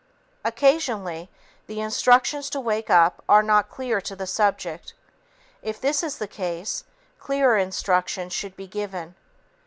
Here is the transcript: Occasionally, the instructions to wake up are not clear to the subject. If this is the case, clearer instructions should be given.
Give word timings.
Occasionally, 0.43 1.29
the 1.67 1.79
instructions 1.79 2.49
to 2.49 2.59
wake 2.59 2.89
up 2.89 3.23
are 3.29 3.43
not 3.43 3.69
clear 3.69 4.01
to 4.01 4.15
the 4.15 4.25
subject. 4.25 4.95
If 5.61 5.79
this 5.79 6.01
is 6.01 6.17
the 6.17 6.27
case, 6.27 6.85
clearer 7.19 7.55
instructions 7.59 8.33
should 8.33 8.55
be 8.55 8.65
given. 8.65 9.13